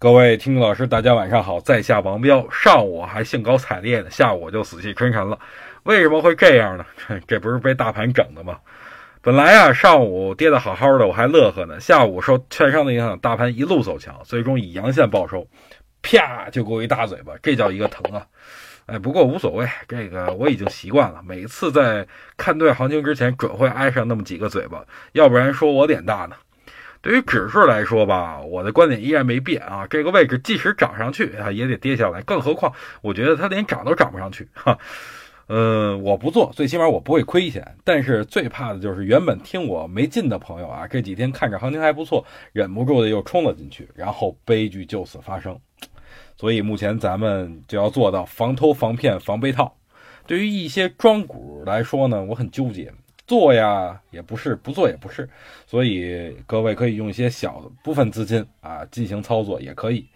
[0.00, 2.48] 各位听众老师，大家晚上好，在下王彪。
[2.50, 5.38] 上午还兴高采烈的，下午就死气沉沉了。
[5.82, 6.86] 为什么会这样呢？
[7.28, 8.56] 这不是被大盘整的吗？
[9.20, 11.78] 本来啊，上午跌得好好的，我还乐呵呢。
[11.78, 15.46] 下午受券商的影响，大盘一路走强，最终以阳线报收，
[16.00, 18.26] 啪就给我一大嘴巴，这叫一个疼啊！
[18.86, 21.22] 哎，不过无所谓，这个我已经习惯了。
[21.26, 22.08] 每次在
[22.38, 24.82] 看对行情之前，准会挨上那么几个嘴巴，
[25.12, 26.36] 要不然说我脸大呢。
[27.02, 29.86] 对于指数来说吧，我的观点依然没变啊。
[29.88, 32.20] 这个位置即使涨上去啊，也得跌下来。
[32.22, 34.78] 更何况，我觉得它连涨都涨不上去哈。
[35.48, 37.74] 嗯，我不做，最起码我不会亏钱。
[37.82, 45.58] 但是最怕的就是原本听我没劲的朋友啊，这几天看着行情还不错，忍不住的又冲了进去，然后悲剧就此发生。
[46.36, 49.76] 所以目前咱们就要做到防偷、防骗、防被套。
[50.26, 52.92] 对于一些庄股来说呢，我很纠结。
[53.30, 55.30] 做呀也不是，不做也不是，
[55.64, 60.04] 所以各位可以用一些小部分资金啊进行操作也可以。